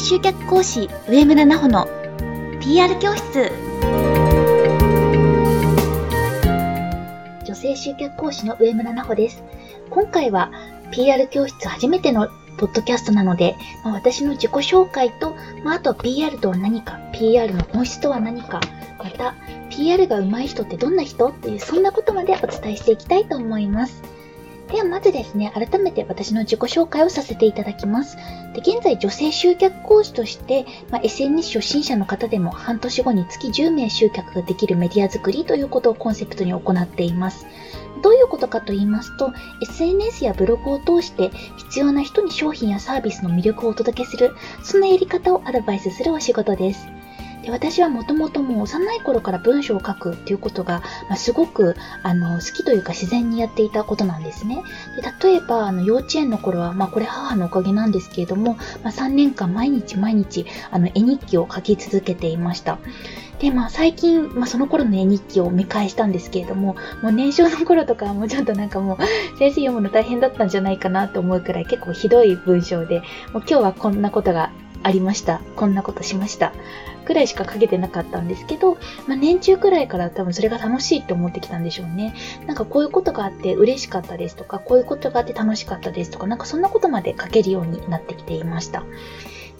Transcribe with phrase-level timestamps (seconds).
[0.00, 1.86] 集客講師上村奈穂の
[2.60, 3.52] PR 教室
[7.44, 9.44] 女性集客講師の上村奈穂です
[9.90, 10.50] 今回は
[10.90, 18.60] PR 教室初めてのポッドキャストなので、まあ、私の自己紹介と、まあ、あと PR とは何か、PR の本質とは何か、
[18.98, 19.34] また
[19.70, 24.02] PR が上手い人ってどんな人っていうそんなことまでお伝えしていきたいと思います。
[24.70, 28.16] ではまずですね、改めて私の自己紹介をさせていただきます。
[28.54, 37.46] で現在、女性集客講師として、まあ、SNS 初心者の方でも半年後に月10名集客ができるメディア作りということをコンセプトに行っています。
[38.02, 46.99] どういうことかと言いますと、SNS やブログを通して必要な人に商品やサービスの魅力をお届けする、そんなやり方をアドバイスするお仕事です。
[47.42, 54.62] で私はもともともう幼い頃から文章を書くっていうことが、まあ、すごくあの好きというか自然にやっていたことなんですね。
[55.20, 62.78] で例えばあの幼稚園の頃は、まあ、これ母のおかげなんですけれども、まあ、3年間毎日毎日あの絵日記を書き続けていました。
[63.40, 68.98] で、まあ最近、まあその頃の絵日記を見返したんですけれども、もう年少の頃とかはもうちょっとなんかもう
[69.38, 73.00] 先生読むの大変だったんじゃないかなと思うくらい結構ひどい文章で、
[73.32, 74.50] もう今日はこんなことが
[74.82, 75.40] ありました。
[75.56, 76.52] こんなことしました。
[77.04, 82.14] くらいしか書けてなかったんですけど、まあ、年中くらいから多分それが楽しいって思ってきたんでしょうね。
[82.46, 88.84] なんかこういうことがあって嬉しかったですとか、こういうことがあって楽しかったですとか、なんかそんなことまで書けるようになってきていました。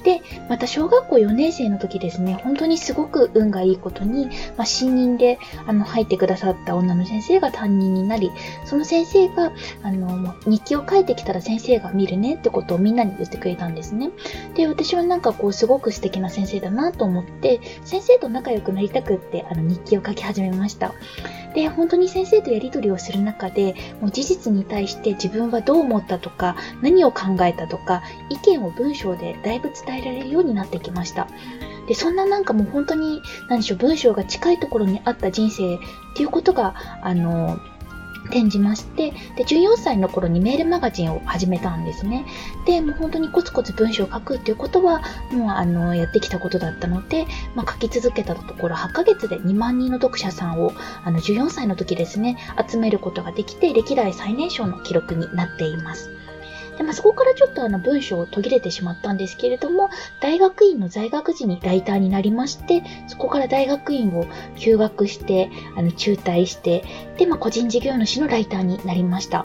[0.02, 4.26] で、また小学校4年生の時ですね、本当にすごく運がいいことに、
[4.56, 8.30] まあ、新任であの入ってくださった女の先生が担任になり、
[8.64, 14.10] その先生があの日記を書いてきたら先生が見るねってことをみんなに言ってくれたんですね。
[14.54, 20.94] で、私はなんかこうすごく素敵な先生だなと思って、先生と仲良くなりたくってあの日記を書き始めました。
[21.54, 31.26] で、本当に先生とやり取りをする中で、もう事実に対して自分はどう思ったとか、何を考えたとか、意見を文章でだいぶ伝伝えられるようになってきました。
[31.88, 35.78] で、そんななんかもう本当に、何でしょう、文章が近いところにあった人生っ
[36.14, 37.58] ていうことが、あの、
[38.26, 42.24] 転じまして、で、14歳の頃にメールマガジンを始めたんですね。
[42.64, 47.26] で、もう本当にコツコツ文章を書くっていうことは、もうあの、やってきたことだったので、
[47.56, 50.72] まあ、書き続けたところ、8ヶ月で2万人の読者さんを、
[51.04, 52.36] あの、14歳の時ですね、
[52.68, 56.10] 集めることができて、歴代最年少の記録になっています。
[56.80, 64.24] で、まあ、そこからちょっとあの文章を途切れてしまったんですけれども、大学院の在学時にライターになりまして、そこから大学院を
[64.56, 66.82] 休学して、あの中退して、
[67.18, 69.44] で、まあ、個人事業主のライターになりました。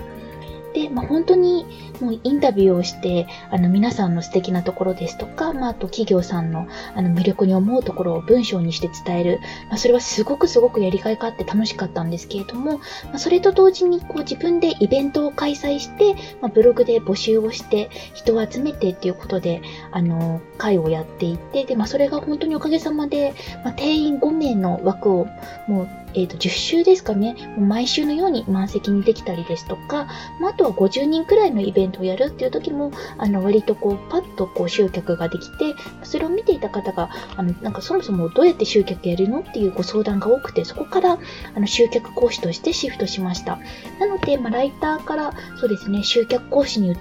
[0.74, 1.66] で、まあ、本当に
[2.00, 9.40] もうインタビューをして、あの皆さんの素敵なところですとか、まあ、あと企業さんのあの魅力に思うところを文章にして伝える、
[9.70, 23.34] まあ、それはすごくすごくやりがいがあって楽しかったんですけれども、まあ、それと同時にこう自分でイベントを開催して、まあ、ブログで募集をして人を集めてっていうことで、あの、会をやっていて、で、まあ、それが本当におかげさまで、
[23.64, 25.28] まあ、定員5名の枠を
[25.68, 30.08] もうえっ、ー、と、10週ですかね、毎週のように満席にできたりですとか、
[30.40, 41.20] まあ、あとは50人くらいのイベントベントをやるっていう時も、あの、割とこう、パッとこう、集客ができて、それを見ていた方が、あの、なんかそもそもどうやって集客やるのっていうご相談が多くて、そこから、
[41.56, 43.60] あの、集客講師としてシフトしました。
[44.00, 46.96] なので、まあ、ライターから、そうですね、集客講師に移っ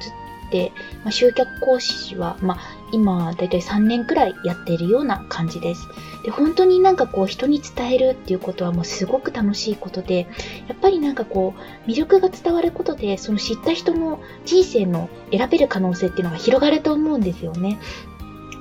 [0.50, 2.58] て、まあ、集客講師は、まあ、
[2.94, 5.88] 今、だいたい3年くらいやっているような感じです。
[6.22, 10.28] で、本当になんかこう、人に伝えるっていうことはもうすごく楽しいことで、
[10.68, 11.54] やっぱりなんかこ
[11.86, 17.80] う、魅力が伝わることで、その知った人の人生の選べる可能性っていうのが広がると思うんですよね。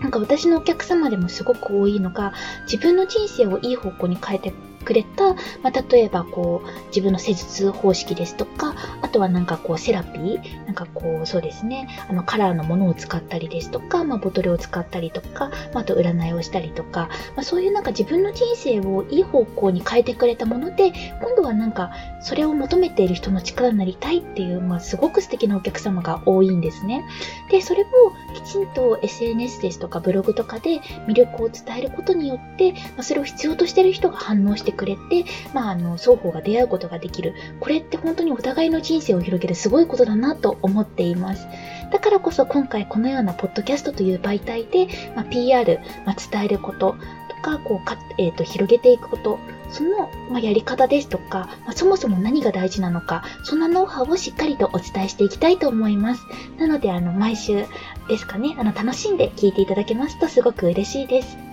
[0.01, 2.33] なんか私のお客様でもすごく多いのが、
[2.63, 4.51] 自分の人生をいい方向に変えて
[4.83, 27.03] くれた、まあ、例えばこう、自分の施術方式ですとか、あとはなんかこう、セラピー、なんかこう、そうですね、あの、カラーのものを使ったりですとか、まあ、ボトルを使ったりとか、まあ、あと占いをしたりとか、まあ、そういうなんか自分の人生をいい方向に変えてくれたもので、今度はなんか、それを求めている人の力になりたいっていう、まあ、すごく素敵なお客様が多いんですね。
[27.49, 27.85] で、それを
[28.33, 37.33] きちんと SNS ですとかブログとかで魅力を伝えることによって、まあ、それを必要としている人が反応してくれて、まあ、あの、双方が出会うことができる。
[37.59, 41.47] これって本当にお互いの人生を広げるすごいことだなと思っています。
[41.91, 46.95] だからこそ今回このようなポッドキャストという媒体で、まあ、PR、まあ、伝えること
[47.29, 49.37] とか、こうか、えっ、ー、と、広げていくこと、
[49.69, 56.21] その、まあ、やり方ですとか、まあ、そもそも何が大事なのか、そんなノウハウをしっかりとお伝えしていきたいと思います。
[56.57, 57.65] なので、あの、毎週
[58.07, 61.52] ですかね、あの、楽しんで聞いていただけますとすごく嬉しいです。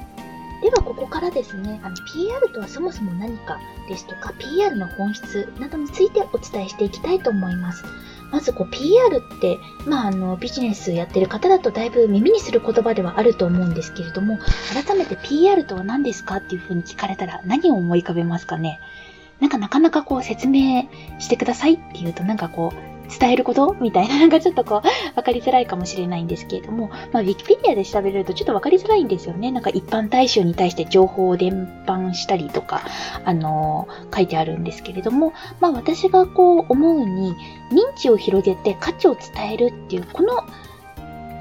[0.62, 3.59] ではここからですね、あの PR とはそもそも何か
[3.89, 7.85] ですとか、PR の本質などについてお伝えしていきたいと思います。
[8.31, 14.39] まずこう PR って、まあ、あのビジネスやってる方だとだいぶ耳にする言葉ではあると思うんですけれども、
[14.73, 18.79] 改めて PR とは何ですかっていうふうに聞かれたら何を思い浮かべますかね？
[19.41, 20.83] なんかなかなかこう説明
[21.19, 29.51] してくださいっていうとなんかこう伝えることみたいな、なんかちょっとこう、わかりづらいかもしれないんですけれども、まあ、Wikipedia で調べるとちょっとわかりづらいんですよね。
[29.51, 32.83] なんか一般大衆に対して情報を伝播したりとか、
[33.25, 37.35] あのー、書いてあるんですけれども、まあ、私がこう思うに、
[37.71, 40.45] 認知を広げて価値を伝えるっていう、この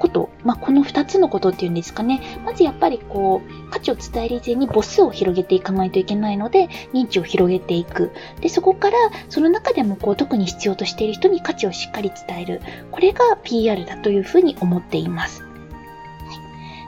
[0.00, 2.40] こと、まあ、この2つのことっていうんですかね。
[2.44, 8.10] まずやっぱりこう、価値を伝える以前に母数を広げていかないといけないので、認知を広げていく。
[8.40, 8.96] で、そこから、
[9.28, 12.60] その中でもこう、特に必要としている人に価値をしっかり伝える。
[12.90, 15.44] これが PR だというふうに思っています。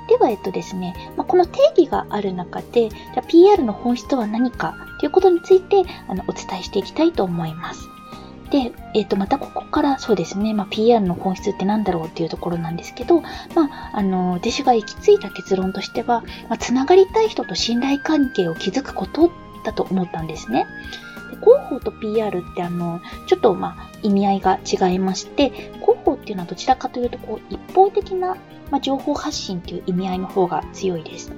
[0.08, 7.91] では、えっとですね、まあ、この定義がある中で、じゃ PR の本質とは何かということについてあのお伝えしていきたいと思います。
[8.52, 13.22] で、えっ、ー、と、またここからそうですね、まあ、PR の本質って何だろうっていうところなんですけど、
[13.54, 16.20] まあ、あの、弟子が行き着いた結論としては、
[16.50, 19.32] まあ、つながりたい人と信頼関係を築くこと
[19.64, 20.66] だと思ったんですね。
[21.30, 24.58] で広報と PR ってあの、ちょっとまあ意味合いが
[24.90, 25.48] 違いまして、
[25.80, 28.36] 広報っていうのはどちらかというとこう一方的な、
[28.70, 31.32] まあ、情報発信っていう意味合いの方が強いです。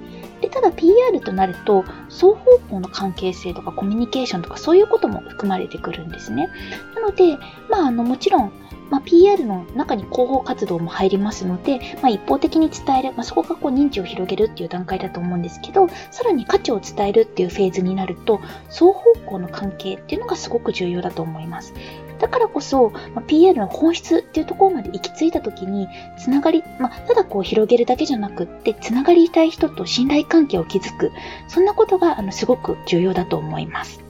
[0.55, 6.49] ただ PR となると双方向の関係性とかコミュニケーションとかそういうことも含まれてくるんですね。
[6.95, 7.37] なので、
[7.69, 8.51] まあ、あのもちろん
[8.89, 21.73] まあ、PR の中に広報活動も入りますので、まあ、一方的に伝える、まあ、そこがこう認知を広げるっていう段階だと思うんですけど、さらに価値を伝えるっていうフェーズになると、双方向の関係っていうのがすごく重要だと思います。
[22.25, 25.87] だからこそ、まあ、PL の本質っていうところまで行き着いたときに、
[26.17, 31.11] つながり、まあ、ただこう広げるだけじゃなくって、つながりたい人と信頼関係を築く、
[31.47, 34.04] そんなことがあのすごく重要だと思います。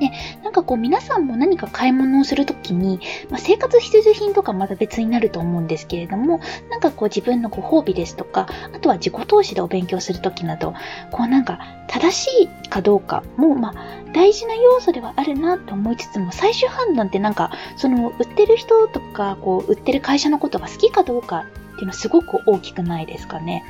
[0.00, 0.10] で、
[0.42, 3.00] なんかこう皆さんも何か買い物をするときに、
[3.30, 6.40] まあ、生活必需品とかまた別になると思うんですけれども、
[6.70, 10.74] なんかこう自分のご褒美ですとか、あとは自己投資でお勉強するときなど、
[11.10, 21.44] こうなんか正しいかどうかも、まあ大事な要素ではあるなと思いつつも、最終判断ってなんか、その売ってる人とか、こう売ってる会社のことが好きかどうかっ
[21.74, 23.62] ていうのはすごく大きくないですかね。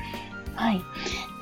[0.54, 0.78] はい。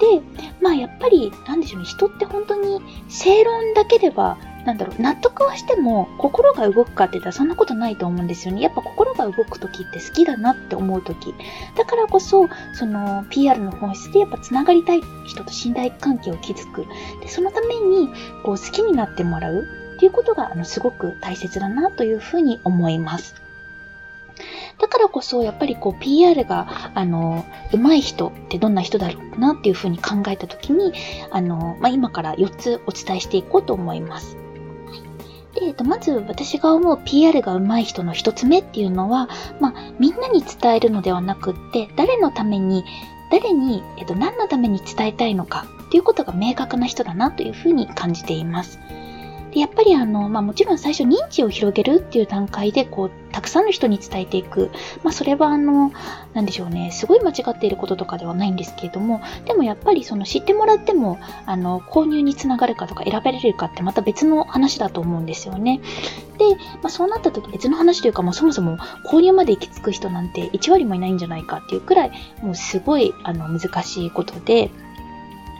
[0.01, 0.21] で、
[0.61, 8.63] まあやっぱり、なんでしょうね、人って本当に正論だけではなんだろう、納得はしても心が動くかって言ったらそんなことないと思うんですよね。
[8.63, 11.35] やっぱ心が動く時って好きだなって思う時。
[11.77, 16.87] だからこそ、その PR の本質でやっぱ繋がりたい人と信頼関係を築く。
[17.21, 18.09] で、そのために
[18.43, 19.67] こう好きになってもらう
[19.97, 23.45] っていうことがあのすごく大切だなというふうに思います。
[24.81, 30.93] だからこそ、やっぱりこう PR が、あの、上手い人ってどんな人だろうなっていうふうに考えたときに、
[31.31, 34.37] あの、まあ、今から4つお伝えしていこうと思います。
[35.55, 39.29] で、えっと、まず私が思う PR が上手い人の一つ目っていうのは、
[39.61, 42.85] まあ、みんなに伝えるのではなくって、誰のために、
[43.31, 48.79] 誰に、えっと、何のために伝えたいのかっていうことが明確な人だなというふうに感じています。
[49.55, 54.73] でやっぱりあの、まあ、もちろん最初認知を広げるっていう段階で、こう、たくさんの人に伝えていく。
[55.05, 55.93] まあ、それはあの、
[56.33, 65.81] なんでしょうね、すごい間違っていることとかではないんですけれども、でもやっぱりその知ってもらっても、あの、購入につながるかとか選べれるかってまた別の話だと思うんですよね。
[66.37, 68.77] で、まあ、そうなった時別の話というか、もうそもそも
[69.09, 72.11] 購入まで行き着く人なんて1割もいないんじゃないかっていうくらい、
[72.43, 74.71] もうすごいあの難しいことで、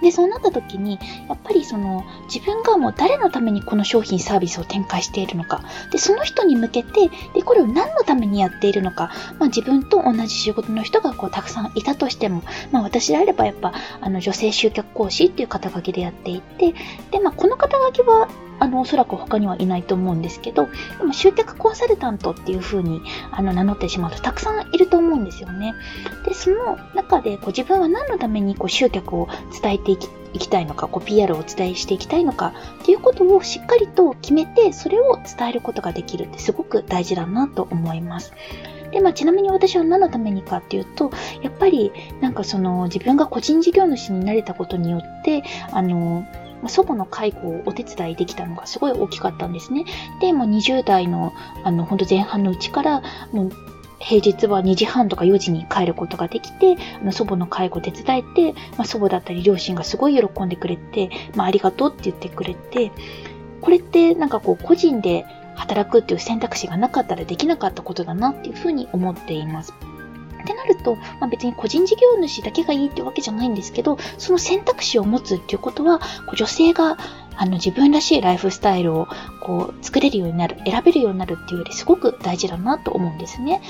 [0.05, 0.99] で、そうなった時に、
[1.31, 16.75] やっぱりその自分がもう誰のためにこの商品サービスを展開しているのか、で、その人に向けて、で、これを何のためにやっているのか、まあ自分と同じ仕事の人がこうたくさんいたとしても、まあ私であればやっぱ、あの女性集客講師っていう肩書きでやっていて、
[17.11, 20.69] で、まあこの肩書きはあの、おそらく他にはいないと思うんですけど、
[20.99, 25.75] でも集客コンサルタントっていう風にあの名乗ってしまうとたくさんいると思うんですよね。
[26.27, 29.29] で、その中でこう自分は何のためにこう集客を
[29.63, 38.33] 伝えていきいきたいのか、こう PR をお伝えしていきたいのかっていうことをしっかりと決めて、それを伝えることができるってすごく大事だなと思います。
[38.91, 41.11] で、まあ、ちなみに私は何のためにかっていうと、
[41.43, 45.43] やっぱり、なんかその、自分が個人事業主になれたことによって、
[45.73, 46.25] あの、
[46.65, 49.85] ま祖母の介護をお手伝いできたのがすごい大きかったんですね。
[50.21, 53.03] で、もう20代の、あの、本当前半のうちから、
[53.33, 53.53] もう
[53.99, 62.93] 平日は2時半とか4時に帰ることができて、あの祖母の介護を手伝えて、まあ、祖母だったり両親がすごい喜んでくれて、まあ、ありがとうって言ってくれて、
[63.61, 69.73] これってなんかこう個人で働くっていう選択肢がなかったらできなかったことだなっていうふうに思っています。
[70.45, 76.01] ってなると、まあ、別に個人事業主だけがいいってわけじゃないんですけど、その選択肢を持つっていうことは、
[76.37, 76.99] 女性が
[77.37, 79.09] あの自分らしいライフスタイルを
[79.41, 83.63] こう作れるようになる、選べるようになるっていうよりすごく大事だなと思うんですね。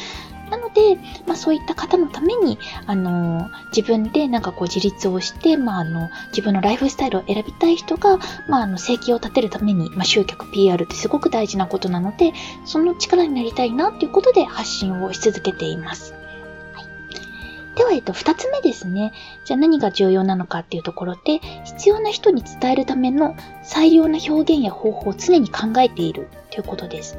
[0.50, 12.32] なので、まあそういった方のために、あの、自分でなんかこう自立をして、まああの、自分のライフスタイルを選びたい人が、まああの、生計を立てるために、まあ集客 PR ってすごく大事なことなので、
[12.64, 16.14] その力になりたいなっていうことで発信をし続けています。
[17.76, 19.12] では、えっと、二つ目ですね。
[19.44, 27.18] じゃあ何が重要なのかっていうところで、必要な人に伝えるための最良な表現や方法を常に考えているということです。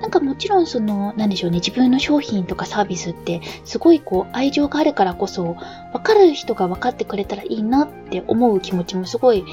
[0.00, 5.56] なんかもちろんその、なんでしょうね、自分の商品とかサービスって、すごいこう、愛情があるからこそ、
[5.92, 9.44] わかる人が分かってくれたらいいなって思う気持ちもすごい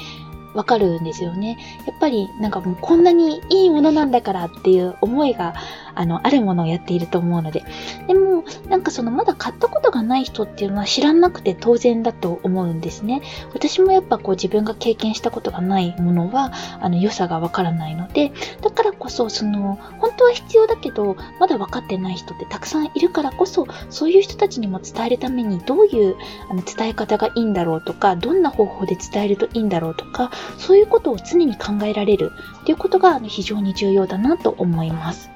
[0.54, 1.58] わかるんですよね。
[1.86, 5.54] やっぱりなんかもうこんなにいいものなんだからっていう思いが
[5.94, 7.62] あの、あるものをやっていると思うので。
[8.06, 13.22] でも、なんかそのまだ買ったことがない人っていうのは知らなくて当然だと思うんですね。
[13.52, 26.16] 私もやっぱこう自分が経験したことがないものは、あの、良さがわからないので、だからこそ、その、本当は必要だけど、まだ分かってない人ってたくさんいるからこそ、そういう人たちにも伝えるためにどういう
[26.48, 32.32] あの伝え方がいいんだろうとか、どんな方法で伝えるといいんだろうとか、そういうことを常に考えられる
[32.62, 35.30] っていうことが非常に重要だなと思います。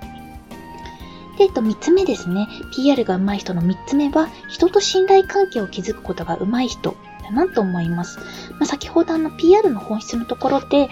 [1.38, 2.48] で、えっと、三つ目ですね。
[2.74, 8.18] PR が上手い人の三つ目は、人と信頼関係を築くことが上手い人だなと思います。
[8.52, 10.88] まあ、先ほどあの PR の本質のところで、えっ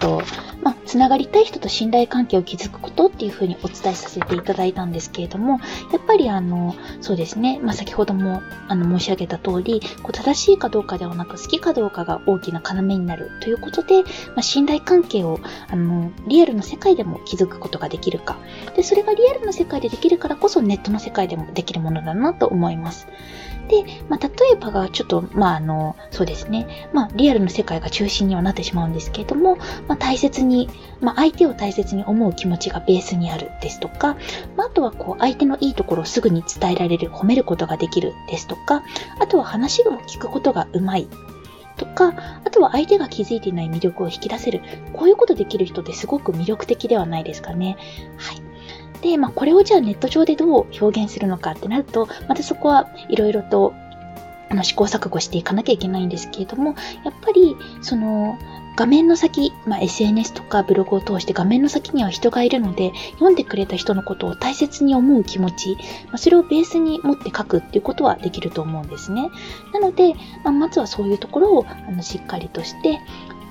[0.00, 0.22] と、
[0.62, 5.60] まあ、つながりたい人と信頼関係を築くことっていうふうにお伝えさせていただいたんですけれども、
[5.92, 15.38] やっぱりあの、そうですね、まあ、先ほどもあの申し上げた通り、こう正しいかどうかではなく好きかどうかが大きな要になるということで、まあ、信頼関係を
[15.68, 18.38] あのリアルの世界でも築くことができるか。
[18.74, 23.06] で、それがリアルの世界でできるからこそネットの世界でもできるものだなと思います。
[23.68, 26.88] で、まあ、例えばがちょっと、まあ、あの、そうですね。
[26.92, 29.56] まあ、リアルの世界が中心にはなってしまうんですけれども、
[29.88, 30.68] まあ、大切に、
[31.00, 34.16] まあ、相手を大切に思う気持ちがベースにあるですとか、
[34.56, 38.82] まあ、あとはこう、相手のいいところをすぐに伝えられる、褒めることができるですとか、
[39.20, 41.08] あとは話を聞くことがうまい
[41.76, 44.62] とか、あとは相手が気づいていない魅力を引き出せる。
[44.92, 47.76] こういうことできる人ってすごく魅力的ではないですかね。
[48.16, 48.53] はい。
[49.04, 53.74] で、まあ、これをじゃあネット上でどう表現するのかってなると、またそこはいろいろと
[54.48, 58.38] あの試行錯誤していかなきゃいけないんですけれども、やっぱり、その、
[58.76, 69.30] 画面の先、まあ、SNS とかブログを通して画面の先には人がいるので、読んでくれた人のことを大切に思う気持ち、まあ、それをベースに持って書くっていうことはできると思うんですね。
[69.72, 73.00] なので、まあ、まずはそういうところをあのしっかりとして、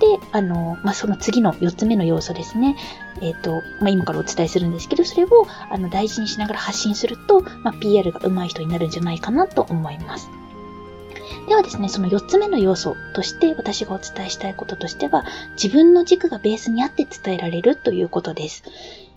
[0.03, 2.75] で、あの、まあ、その次の4つ目の要素ですね。
[3.21, 10.29] えっ、ー、と、まあ、今からお伝えするんですけど、それをあの大事にしながら発信すると、まあ、PR が上手い人になるんじゃないかなと思います。
[11.47, 15.23] ではですね、その4つ目の要素として私がお伝えしたいこととしては、
[15.61, 18.63] 自分の軸がベースにあって伝えられるということです。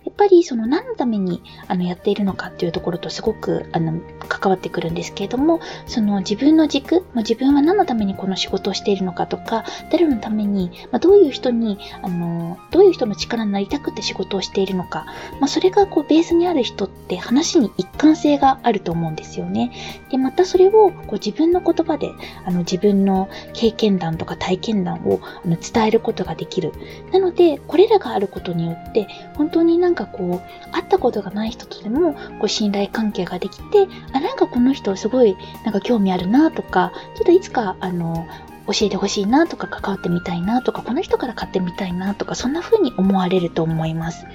[0.07, 3.99] やっぱりその何のためにあのやっているのかっていうところとすごくあの
[4.29, 15.07] 関わってくるんですけれども、その自分の軸、ま、自分は何のためにこの仕事をしているのかとか、誰のために、ま、どういう人に、あの、どういう人の力になりたくて仕事をしているのか、
[15.41, 19.71] ま、それがこうベースにある人って話に一貫性があると思うんですよね。
[20.09, 22.11] で、またそれをこう自分の言葉で、
[22.45, 26.71] あの自分の経験談とか体験談をあの伝えることができる。
[27.11, 35.35] なので、これらがあることによって、本当になんかかこう、会ったことがない人とでも、こう信頼関係ができて、あ、なんかこの人すごい、
[35.65, 38.27] なんか興味あるなとか、ちょっといつか、あの、
[38.67, 44.25] 教えてほしいなとか関わってみたいなとか、この人から買ってみたいなとか、そんな風に思われると思います。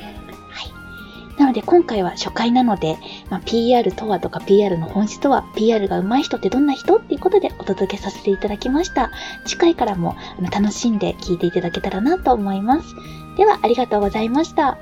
[1.38, 2.98] なので今回は初回なので、
[3.30, 9.10] まあ、PR とはとか PR の本質とは、PR が上手い人ってどんな人っていうことでお届けさせていただきました。
[9.44, 10.14] 次回からも
[10.52, 12.94] 楽しんで聞いていただけたらなと思います。
[13.36, 14.78] では、ありがとうございました。